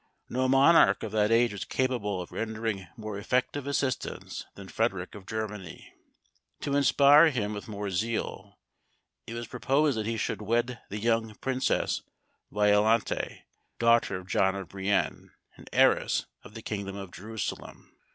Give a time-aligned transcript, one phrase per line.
[0.29, 5.27] No monarch of that age was capable of rendering more effective assistance than Frederic of
[5.27, 5.93] Germany.
[6.61, 8.57] To inspire him with more zeal,
[9.27, 12.01] it was proposed that he should wed the young Princess
[12.49, 13.43] Violante,
[13.77, 17.95] daughter of John of Brienne, and heiress of the kingdom of Jerusalem.